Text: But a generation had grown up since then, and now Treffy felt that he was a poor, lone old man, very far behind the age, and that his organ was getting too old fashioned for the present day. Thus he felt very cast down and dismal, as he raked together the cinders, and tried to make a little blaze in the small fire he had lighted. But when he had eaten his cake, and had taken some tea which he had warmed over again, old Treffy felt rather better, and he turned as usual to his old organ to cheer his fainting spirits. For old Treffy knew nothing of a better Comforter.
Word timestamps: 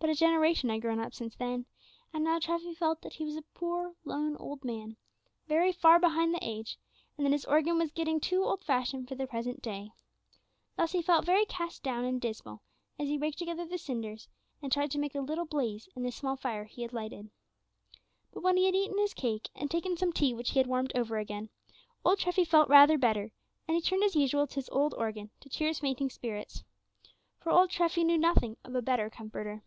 But 0.00 0.10
a 0.10 0.14
generation 0.14 0.70
had 0.70 0.80
grown 0.80 1.00
up 1.00 1.12
since 1.12 1.34
then, 1.34 1.66
and 2.14 2.22
now 2.22 2.38
Treffy 2.38 2.72
felt 2.72 3.02
that 3.02 3.14
he 3.14 3.24
was 3.24 3.34
a 3.36 3.42
poor, 3.42 3.96
lone 4.04 4.36
old 4.36 4.64
man, 4.64 4.96
very 5.48 5.72
far 5.72 5.98
behind 5.98 6.32
the 6.32 6.38
age, 6.40 6.78
and 7.16 7.26
that 7.26 7.32
his 7.32 7.44
organ 7.44 7.78
was 7.78 7.90
getting 7.90 8.20
too 8.20 8.44
old 8.44 8.62
fashioned 8.62 9.08
for 9.08 9.16
the 9.16 9.26
present 9.26 9.60
day. 9.60 9.90
Thus 10.76 10.92
he 10.92 11.02
felt 11.02 11.26
very 11.26 11.44
cast 11.44 11.82
down 11.82 12.04
and 12.04 12.20
dismal, 12.20 12.62
as 12.96 13.08
he 13.08 13.18
raked 13.18 13.38
together 13.38 13.66
the 13.66 13.76
cinders, 13.76 14.28
and 14.62 14.70
tried 14.72 14.92
to 14.92 15.00
make 15.00 15.16
a 15.16 15.20
little 15.20 15.44
blaze 15.44 15.88
in 15.96 16.04
the 16.04 16.12
small 16.12 16.36
fire 16.36 16.64
he 16.64 16.82
had 16.82 16.92
lighted. 16.92 17.28
But 18.32 18.44
when 18.44 18.56
he 18.56 18.66
had 18.66 18.76
eaten 18.76 18.98
his 18.98 19.12
cake, 19.14 19.50
and 19.54 19.62
had 19.62 19.70
taken 19.72 19.96
some 19.96 20.12
tea 20.12 20.32
which 20.32 20.50
he 20.52 20.60
had 20.60 20.68
warmed 20.68 20.92
over 20.94 21.18
again, 21.18 21.50
old 22.04 22.20
Treffy 22.20 22.44
felt 22.44 22.68
rather 22.68 22.98
better, 22.98 23.32
and 23.66 23.74
he 23.74 23.80
turned 23.82 24.04
as 24.04 24.14
usual 24.14 24.46
to 24.46 24.54
his 24.54 24.70
old 24.70 24.94
organ 24.94 25.30
to 25.40 25.48
cheer 25.50 25.66
his 25.68 25.80
fainting 25.80 26.08
spirits. 26.08 26.62
For 27.40 27.50
old 27.50 27.70
Treffy 27.70 28.04
knew 28.04 28.16
nothing 28.18 28.56
of 28.64 28.76
a 28.76 28.80
better 28.80 29.10
Comforter. 29.10 29.64